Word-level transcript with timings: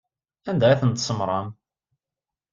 Anda 0.49 0.65
ay 0.67 0.77
tent-tsemmṛem? 0.79 1.47